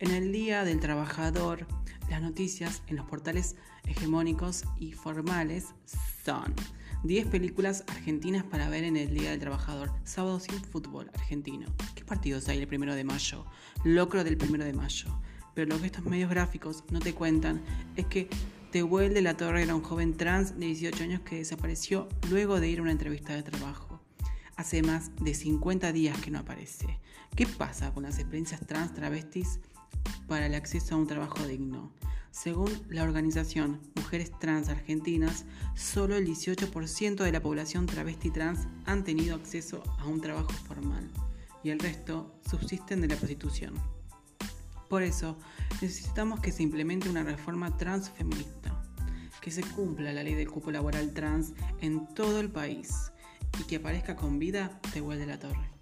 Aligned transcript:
En 0.00 0.12
el 0.12 0.30
Día 0.30 0.62
del 0.62 0.78
Trabajador, 0.78 1.66
las 2.08 2.22
noticias 2.22 2.82
en 2.86 2.94
los 2.94 3.06
portales 3.06 3.56
hegemónicos 3.84 4.62
y 4.78 4.92
formales 4.92 5.74
son 6.24 6.54
10 7.02 7.26
películas 7.26 7.82
argentinas 7.88 8.44
para 8.44 8.68
ver 8.68 8.84
en 8.84 8.96
el 8.96 9.12
Día 9.12 9.30
del 9.30 9.40
Trabajador, 9.40 9.90
sábado 10.04 10.38
sin 10.38 10.54
fútbol 10.62 11.10
argentino. 11.14 11.66
¿Qué 11.96 12.04
partidos 12.04 12.48
hay 12.48 12.58
el 12.58 12.68
primero 12.68 12.94
de 12.94 13.02
mayo? 13.02 13.44
Locro 13.82 14.22
del 14.22 14.36
primero 14.36 14.64
de 14.64 14.72
mayo. 14.72 15.08
Pero 15.54 15.74
lo 15.74 15.80
que 15.80 15.86
estos 15.86 16.04
medios 16.04 16.30
gráficos 16.30 16.84
no 16.92 17.00
te 17.00 17.12
cuentan 17.12 17.60
es 17.96 18.06
que 18.06 18.28
Tehuel 18.70 19.14
de 19.14 19.22
la 19.22 19.36
Torre 19.36 19.64
era 19.64 19.74
un 19.74 19.82
joven 19.82 20.16
trans 20.16 20.60
de 20.60 20.66
18 20.66 21.02
años 21.02 21.20
que 21.22 21.38
desapareció 21.38 22.08
luego 22.30 22.60
de 22.60 22.68
ir 22.68 22.78
a 22.78 22.82
una 22.82 22.92
entrevista 22.92 23.34
de 23.34 23.42
trabajo. 23.42 23.87
Hace 24.58 24.82
más 24.82 25.12
de 25.20 25.34
50 25.34 25.92
días 25.92 26.20
que 26.20 26.32
no 26.32 26.40
aparece. 26.40 26.98
¿Qué 27.36 27.46
pasa 27.46 27.94
con 27.94 28.02
las 28.02 28.18
experiencias 28.18 28.66
trans 28.66 28.92
travestis 28.92 29.60
para 30.26 30.46
el 30.46 30.54
acceso 30.56 30.96
a 30.96 30.98
un 30.98 31.06
trabajo 31.06 31.46
digno? 31.46 31.92
Según 32.32 32.68
la 32.88 33.04
organización 33.04 33.80
Mujeres 33.94 34.32
Trans 34.40 34.68
Argentinas, 34.68 35.44
solo 35.76 36.16
el 36.16 36.26
18% 36.26 37.22
de 37.22 37.30
la 37.30 37.40
población 37.40 37.86
travesti 37.86 38.32
trans 38.32 38.66
han 38.84 39.04
tenido 39.04 39.36
acceso 39.36 39.80
a 39.96 40.06
un 40.06 40.20
trabajo 40.20 40.50
formal 40.66 41.08
y 41.62 41.70
el 41.70 41.78
resto 41.78 42.34
subsisten 42.50 43.00
de 43.00 43.06
la 43.06 43.16
prostitución. 43.16 43.74
Por 44.88 45.04
eso, 45.04 45.38
necesitamos 45.80 46.40
que 46.40 46.50
se 46.50 46.64
implemente 46.64 47.08
una 47.08 47.22
reforma 47.22 47.76
transfeminista, 47.76 48.82
que 49.40 49.52
se 49.52 49.62
cumpla 49.62 50.12
la 50.12 50.24
ley 50.24 50.34
del 50.34 50.50
cupo 50.50 50.72
laboral 50.72 51.14
trans 51.14 51.52
en 51.80 52.12
todo 52.12 52.40
el 52.40 52.50
país 52.50 53.12
y 53.60 53.64
que 53.64 53.76
aparezca 53.76 54.16
con 54.16 54.38
vida 54.38 54.80
de 54.92 55.00
de 55.18 55.26
la 55.26 55.38
Torre. 55.38 55.77